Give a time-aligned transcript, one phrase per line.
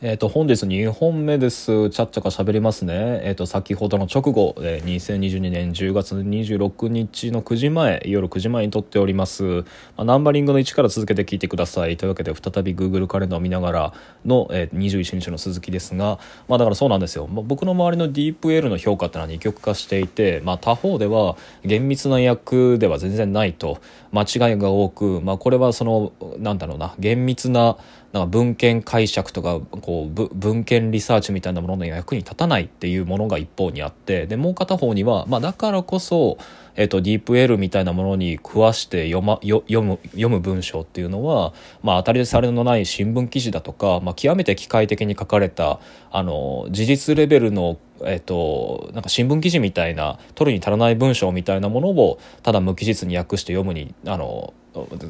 [0.00, 1.90] えっ、と、本日2本目です。
[1.90, 3.20] ちゃっちゃか喋りますね。
[3.24, 9.42] えっ、と、先ほどの直後、えー、2022年10月26日の9時前、夜9時前に撮っております。
[9.42, 9.64] ま
[9.96, 11.96] あ、ナンバリングの1から続けて聞いてください。
[11.96, 13.92] というわけで、再び Google カレンダーを見ながら
[14.24, 17.26] の、えー、21日の続きですが、まあだからそうなんですよ。
[17.26, 23.80] まあ、僕の周りの DeepL の評価ってのは二極化していて、まあ他方では厳密な役では全然ないと、
[24.12, 27.78] 間違いが多く、まあこれはその、なんだろうな、厳密な、
[28.12, 36.38] なんか文献解釈とかこう文献リサーチみたいなものの役に立たないっていうものが一方にあってでもう片方には、まあ、だからこそ、
[36.74, 45.78] えっと、ディープ L みたいなものに食わして読,、ま、読む読む文章っていうのは、まあ、当たり障りのない新聞記事だとか、まあ、極めて機械的に書かれた
[46.10, 54.54] あの事実レベルのえっと、なんか新聞記事みたいな取るに足らない文章みたいなものをただ無機質に訳して読むにあの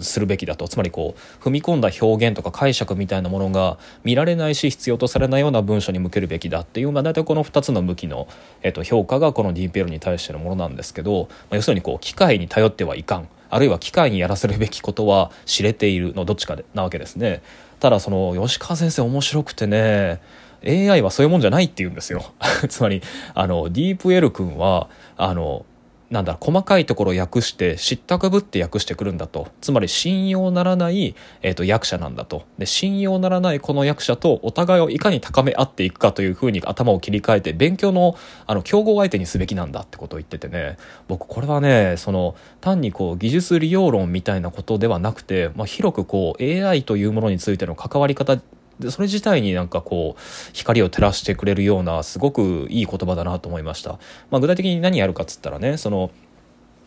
[0.01, 8.29] するべきだとつまりこう踏み込んだ表現とか解釈みたいなものが見られないし必要とされないような文章に向けるべきだっていう、まあ、大体この2つの向きの、
[8.63, 17.43] えっと、評価がこの DPL に対してのものなんですけど、まあ、要するにこう機械に頼ってはいかんあるいは機械にやらせるべきことは知れているのどっちかでなわけですね。
[17.81, 20.21] ただその吉川先生面白くてね
[20.67, 22.25] AI はそういうもんじゃないって言うんですよ。
[22.69, 23.03] つまり
[23.35, 25.65] あのディープ L 君はあの
[26.11, 29.49] なんだ細かいところを訳して知ったかぶって訳してくるんだと。
[29.61, 32.45] つまり信用ならない、えーと、役者なんだと。
[32.57, 40.79] で信用ならないこの役者とお互いをいかに高め合っていくかというふうに頭を切り替えて勉強のあの競合相手にすべきなんだってことを言っててね。
[41.09, 48.39] 僕これはねその単にこう技術利用論みたいなことではなくて、まあ、広くこう AI というものについての関わり方
[48.81, 50.21] でそれ自体になんかこう
[50.53, 53.99] 光を照らしてくれるようなすごくいい言葉だなと思いました。
[54.31, 56.11] まあ、具体的に何やるかっつったらねその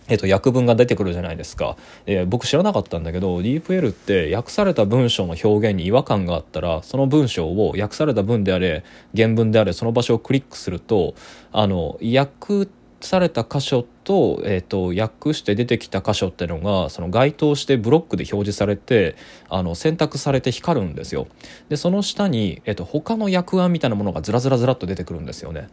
[0.08, 8.84] えっと、訳文が出てくるじゃないですか、えー、僕知らなかったんだけど DeepL って訳された文章の表現に違和感があったらその文章を訳された文であれ
[9.16, 11.14] 原文であれその場所をクリックすると
[11.54, 19.16] あの訳ってされた箇所と,、えーと、訳して出てきた箇所っていうのがその該当してブロックで表示されて
[19.50, 21.28] あの選択されて光るんですよ。
[21.70, 25.70] でその下に、えーと、他の訳案みたいなものがずらずらずらっと出てくるんですよね。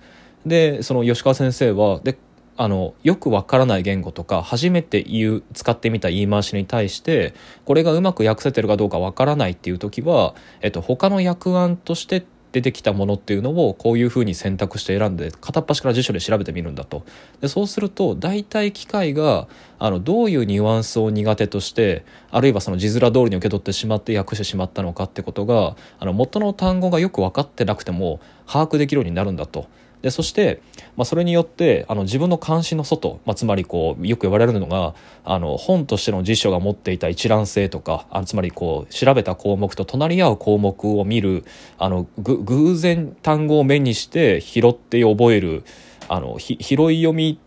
[0.47, 2.19] でその吉川先生はで
[2.61, 7.33] あのよくわからない言語とか初めて言う使ってみた言い回しに対して
[7.65, 17.04] これがうまく訳せてるかどうかわからないっていう時は、えっと、他の訳案として出てきたものっていうのをこういうふうに選択して選んで片っ端から辞書で調べてみるんだと
[17.41, 19.48] でそうすると大体機械が
[19.78, 29.66] あのどういうニュアンスを苦手としてあるいはその字面通りに受け取ってしまって訳してしまったのかってことがあの元の単語がよく分かってなくても把握できるようになるんだと。
[30.03, 30.62] でそして、
[30.97, 34.94] まあ、それによってあの自分の関心の外、まあ、つまりこうよく言われるのが
[35.25, 41.44] あの本としての辞書が持っていた一覧性とかあのつまりこう調べた項目と隣り合う項目を見る
[41.78, 45.64] あの偶然単語を目にして拾って覚える
[46.08, 46.58] あの拾い
[47.03, 47.41] 読み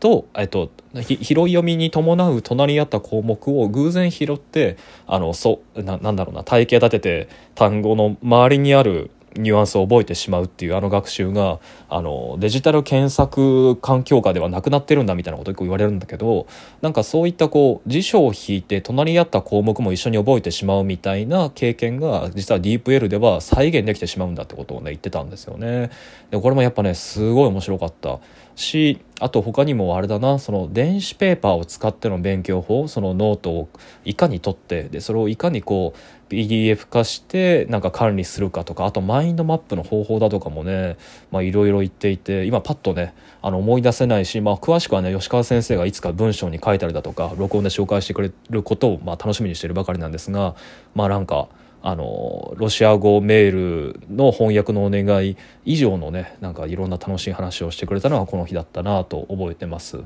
[0.00, 4.76] と、えっと、拾い読みに伴う隣り合った項目を偶然拾って
[5.06, 16.46] あのそななんだろうな体系立てて単語の周りにあるニュアンスを覚えてしまうっていうあの学習があのデジタル検索環境下ではなくなってるんだみたいなことよく言われるんだけど
[16.80, 25.90] なんかそういったこう辞書を引いて隣り合った項目も一緒に覚えてしまうみたいな経験が実は DeepL では再現できてしまうんだってことをね言ってたんですよね。
[26.30, 28.20] でこれもやっぱねすごい面白かった
[28.54, 33.68] しあと他にもあれだなその電子ペーパーを使っての勉強法そのノートを
[34.04, 40.96] いかに取ってでそれをいかにこう PDF 化してなんか管理するかとかあとマインドマップの方法だとかもね
[41.32, 50.56] いろいろ言っていて今パッとねあの思い出せないし、まあ、詳しくはね吉川先生がいつか文章に書いたりだとか録音で紹介してくれることをまあ楽しみにしてるばかりなんですが
[50.94, 51.48] まあなんか
[51.82, 60.00] あのロシア語メールの翻訳のお願い以上のねなんかいろんな楽しい話をしてくれたのはこの日だったなと覚えてます。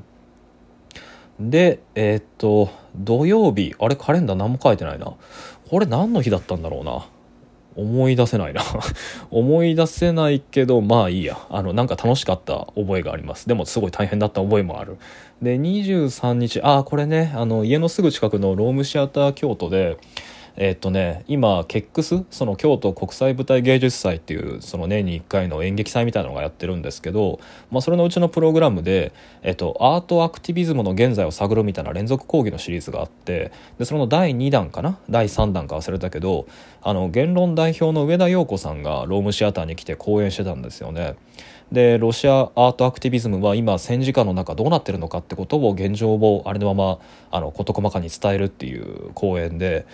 [1.39, 5.13] でえー、っと土曜日あれカレンダー何も書いてないな。
[5.69, 7.07] これ何の日だったんだろうな。
[7.75, 8.63] 思い出せないな。
[9.29, 11.37] 思い出せないけどまあいいや。
[11.51, 13.47] あのなんか楽しかった覚えがあります。
[13.47, 14.97] でもすごい大変だった覚えもある。
[15.43, 19.97] で23日ああこれねあの家のすぐ近くのロームシアター京都で
[20.59, 27.39] えっとね今ケックスその京都国際舞台芸術祭っていうその年に1回の演劇祭みたいなのがやってるんですけど、
[27.71, 29.13] まあ、それのうちのプログラムで、
[29.43, 34.97] えっと、アートアクティビズムの現在を探るみたいな連続講義のシリーズがあってでその第2弾かな？
[35.09, 36.47] 第3弾か忘れたけど
[36.81, 41.15] あの言論代表の上田陽子さんがロームシアターに来て講演してたんですよね。
[41.71, 46.99] でロシアアートアクティビズムは今戦時下の中どうなってるのかってことを現状をあれのまま
[47.29, 49.85] あの事細かに伝えるっていう講演で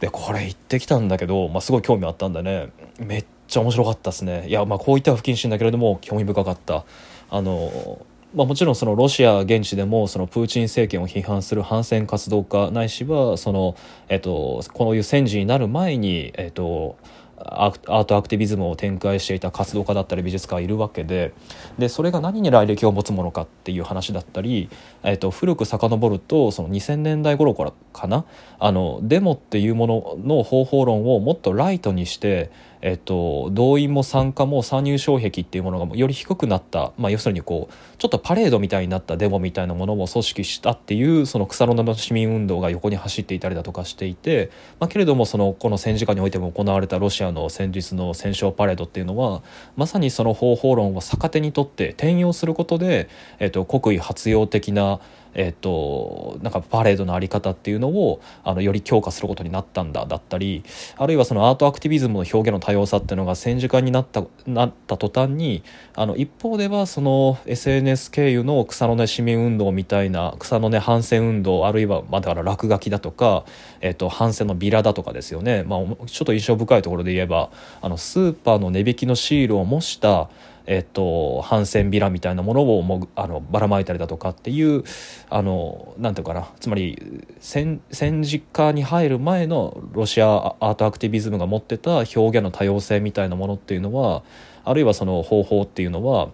[0.00, 2.70] でこれ行ってきたんだけど、まあ、すごい興味あったんでね。
[3.00, 4.46] めっちゃ面白かったですね。
[4.48, 6.84] いやまあこういった不謹慎だけれども興味深かった。
[7.30, 13.74] あのまあ、もちろんそのロシア現地でもそのプーチン政権を批判する反戦活動家ないしはその、
[14.08, 16.98] えっと、こういう戦時になる前に、えっと、
[17.44, 21.32] アートアクティビズムを展開していた活動家だったり美術家がいるわけで
[21.78, 24.68] でそれが何に来歴を持つものかっていう話だったり、
[25.02, 28.24] えー、と古く遡るとその2000年代頃からかな？
[28.58, 49.42] あのデモっていうものの方法論をもっとライトにしてえっと、動員も参加も参入障壁っていうものがより低くなった、まあ、要するにこうちょっとパレードみたいになったデモみたいなものを組織したっていうその草の根の市民運動が横に走っていたりだとかしていて、まあ、けれどもそのこの戦時下においても行われたロシアの戦術の戦勝パレードっていうのは
[49.76, 53.08] まさにその方法論を逆手にとって転用することで、
[53.38, 55.00] えっと、国威発揚的な
[55.34, 60.64] えーと、なんかパレードの在り方っていうのをあのより強化することになったんだだったり
[60.96, 65.62] あるいはそのアートアクティビズムの表現の多様さっていうのが戦時下になったなった途端に
[65.94, 73.44] あの一方ではその SNS 経由の草の根市民運動みたいな草の根反戦運動あるいは、まあ、だから落書きだとか、
[73.80, 80.28] えーと、反戦のビラだとかですよね、まあ、ちょっと印象深いところで言えばあのスーパーの値引きのシールを模した
[80.70, 84.84] えっと、反戦ビラみたいなものをもあのばらまいたりだとかっていう
[85.30, 86.50] あのなんていうかな。
[86.60, 94.22] つまり戦戦時下に入る前のロシアアートアクティビズムが持ってた表現の多様性みたいなものっていうのは
[94.62, 96.28] あるいはその方法っていうのは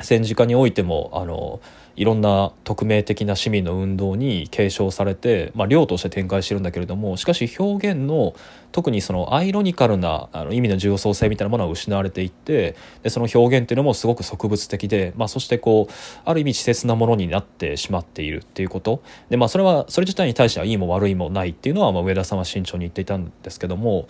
[0.00, 1.60] 戦時下においてもあの
[1.96, 8.34] いろんな匿名的な市民の運動に継承されて、まあ、量として展開してるんだけれどもしかし表現の
[8.72, 15.92] 特にそのアイロニカルなあの意味の重要性みたいなものは失われていってでその表現っていうのもすごく植物的で、まあ、そしてこう
[16.24, 24.08] ある意味稚拙なものになってしまっているっていうことで、まあ、それはそれ自体に対してはいいも悪いもないっていうのは、まあ、上田さんは慎重に言っていたんですけども、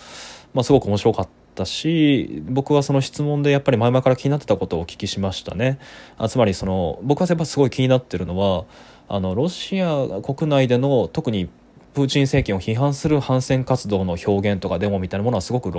[0.55, 1.42] まあ、すごく面白かった。
[1.53, 5.79] ったし僕はその質問でやっぱり前々から気になってたことをお聞きしましたね
[6.17, 8.65] あつまりその僕はやっぱすごい気になってるのは
[9.09, 11.49] あのロシア国内での特に
[11.95, 15.71] プーチン政権を批判する反戦活動の表現とかデモみたいなものはすごく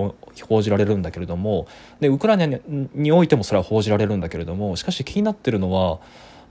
[0.48, 1.68] 報じられるんだけれども
[2.00, 2.60] でウクライナ
[2.94, 6.00] においてもそれは報じられるんだけれどもしかし気になってるのは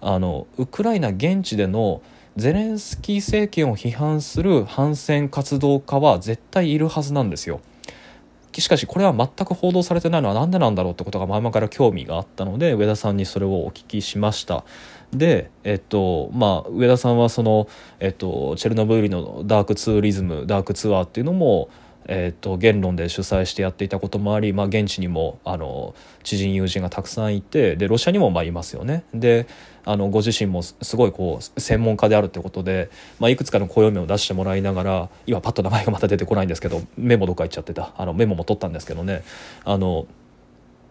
[0.01, 2.03] あのウクライナ現地での
[2.35, 7.61] ゼレンスキー政権を批判する反戦活動家は絶対いるはずなんですよ。
[8.61, 14.65] しかしこれは全く報道されてないのは何でなんだろうってことが前々から興味があったので上田さんにそれをお聞きしました。
[15.13, 17.69] でえっとまあ上田さんはその、
[18.01, 21.69] えっと、チェルノブイリのダークツーリズムダークツアーっていうのも
[22.07, 29.05] えーと、言論で主催してやっていたこともあり、まあ、現地にもあの知人友人がたくさんいてでロシアにもまあいますよね。
[29.15, 29.47] で
[29.85, 37.93] あのご自身もすごいこう専門家であるということで、まあ、いくつかの暦を出してもらいながら今パッと名前がまた出てこないんですけどメモどっか行っちゃってた。
[37.97, 39.23] あのメモも取ったんですけどね。
[39.65, 40.07] あの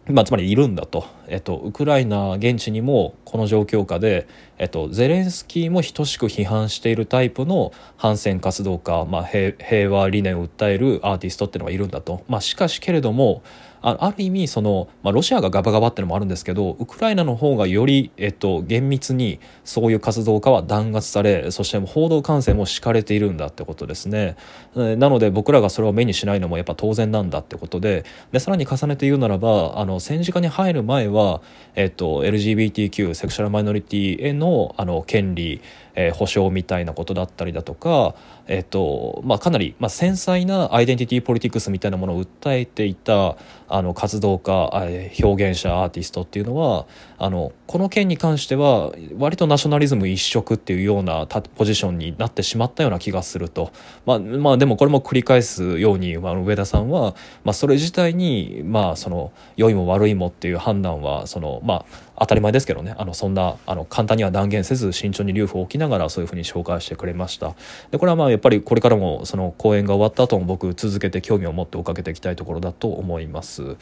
[0.08, 4.28] まあ、つまりいるんだと、えっと、ウクライナ現地にもこの状況下で、
[4.58, 13.44] えっと、ゼレンスキーも等しく批判しているタイプの反戦活動家、まあ、平和理念を訴えるアーティストっていうのがいるんだと、まあ、しかしけれども
[13.82, 24.36] あある意味その、まあ、ロシアがガバガバってのもあるんですけどウクライナの方がより、えっと、厳密にそういう活動家は弾圧されそして報道管制も敷かれているんだってことですね。
[24.76, 31.42] なので僕らがそれを目にしないのもやっぱ当然なんだってことででさらに重ねて言うならばあの戦時下に入る前は、
[31.76, 35.62] えっと、LGBTQ セクシャルマイノリティへのあの権利
[35.96, 38.16] えー、保障みたいなことだったりだとか、
[38.48, 46.86] えーとまあ、かなり、まあ、繊細なアイデンティティポリティクスみたいなものを訴えていたあの活動家、えー、表現者アーティストっていうのは
[47.18, 53.72] あのこの件に関しては割とナショナリズム一色っていうようなポジションになってしまったような気がすると、
[54.06, 62.94] まあまあ、でもこれも繰り返すように、まあ、上田さんは、まあ、それ自体に、まあ、その良いも悪いもっていう判断はその、まあ、当たり前ですけどね。
[62.98, 67.56] あのそんなあの簡単には断言せず慎重に留保を置きながらそういうふうに紹介してくれました。
[67.92, 73.76] でこれはまあやっぱりこれからもその講演が終わった後も僕続けて興味を持って追っかけていきたいところだと思います。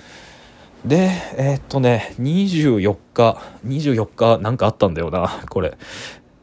[0.86, 5.78] でえー、っとね24日24日なんかあったんだよなこれ。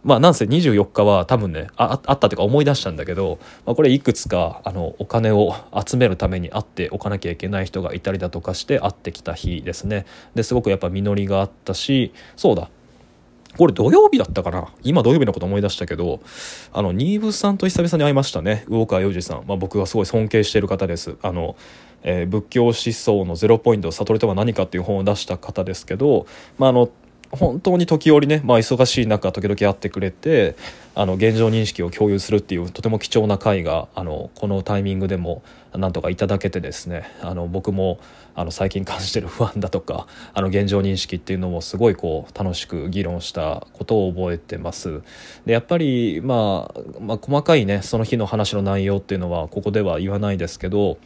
[0.06, 10.06] まあなんせ24日は多分ねああったというか思い出したんだけど、まあ、これいくつかあのお金を集めるために会っておかなきゃいけない人がいたりだとかして会ってきた日ですね。
[10.36, 12.70] ですごくやっぱ実りがあったしそうだ
[13.56, 14.68] これ土曜日だったかな。
[14.82, 16.20] 今土曜日のこと思い出したけど
[16.72, 18.64] あのニーブさんと久々に会いましたね。
[18.68, 21.16] 魚川洋二さん、まあ、僕がすごい尊敬している方です。
[21.22, 21.56] あの、
[22.02, 26.26] えー、仏教思想のゼロポイント悟りとは何かっていう本を出した方ですけど、
[26.58, 26.90] まあ、あの
[27.30, 30.56] 本当に時折ね、まあ、忙しい中時々会ってくれて
[30.94, 35.42] あの現状認識を共有するっていうとても貴重な会があのこのタイミングでも
[35.74, 37.98] なんとかいただけてですねあの僕も
[38.34, 45.02] あの最近感じてる不安だとかあの現状認識っていうのもすごいこう楽しく議論したことを覚えてます。
[45.44, 50.98] でやっぱり、まあ、まあ細かいねその日の話の内容っていうのはここでは言わないですけど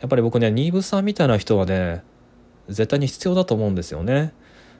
[0.00, 2.02] やっぱり僕ね新部さんみたいな人はね
[2.68, 4.32] 絶対に必要だと思うんですよね。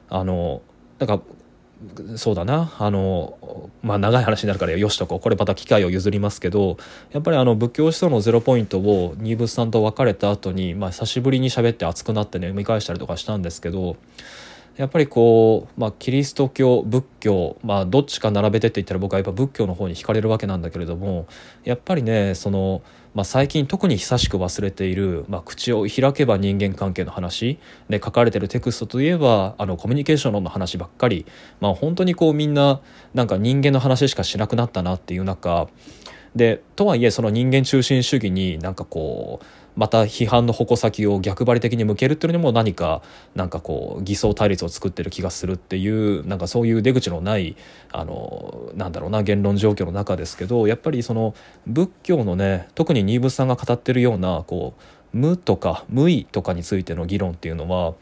[0.09, 0.61] あの
[0.99, 1.21] なんか
[2.17, 2.73] そうだな。
[2.77, 6.77] あのまあ長い話になるからよしとここれまた機会を譲りますけど
[7.11, 13.95] やっぱりあの仏教思想のゼロポイントを新仏さんと別れた後にまあ久しぶりに喋って熱くなってね見返したりとかしたんですけど
[14.79, 21.27] やっぱりこう、まあ、キリスト教仏教、まあ、どっちか並べてって言ったら僕はやっぱ仏教の方に惹かれるわけなんだけれども
[21.65, 22.81] やっぱりねその、
[23.13, 27.59] まあ、最近特に久しく忘れている、まあ、口を開けば人間関係の話
[27.89, 31.25] で書かれてるテクストといえばあのコミュニケーション論の話ばっかり、
[31.59, 32.79] まあ、本当にこうみんな
[33.13, 35.67] なんか人間の話しかしなくなったなっていう中。
[36.35, 39.45] でとはいえその人間中心主義になんかこう
[39.79, 43.01] また批判の矛先を逆張り的に向けるっていうのも何か
[43.33, 47.55] なんかこう偽装対立を作ってる気がするっていうなんかそういう出口のない
[47.93, 51.33] あのなんだろうな言論状況の中ですけどやっぱりその
[51.65, 54.73] 仏教のね特に新仏さんが語ってるようなこ
[55.13, 57.93] う無とか無意とかについての議論っていうのは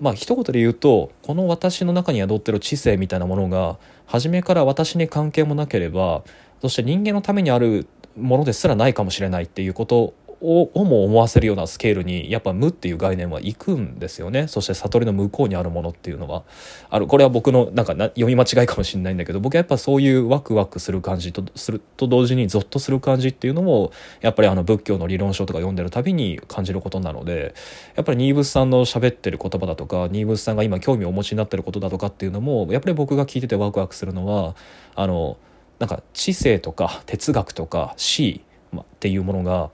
[0.00, 6.24] まあ一言で言うとこの私の中に宿ってる知性みたいなものが初めから私に関係もなければ
[6.62, 7.86] そして人間のためにある
[8.16, 14.48] ものですらないかもしれないっていうことをも思わせるようなスケールにやっぱ無っていう概念はいくんですよね。
[14.48, 16.44] そして悟りの向こうにあるものっていうのは。
[16.90, 27.54] あるこれは僕のなんか読み間違いかもしれないんだけど僕はやっぱそういうワクワクする感じとすると同時にゾッとする感じっていうのもやっぱりあの仏教の理論書とか読んでるたびに感じることなので
[27.94, 34.54] やっぱり新仏さんの喋ってる言葉だとか新仏さんが今興味をお持ちになってることだとかっていうのもやっぱり僕が聞いててワクワクするのは
[34.94, 35.38] あの
[35.78, 38.42] なんか知性とか哲学とか死
[38.76, 39.70] っていうものが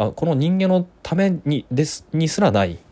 [0.00, 2.80] あこの人間のためにですにすらない。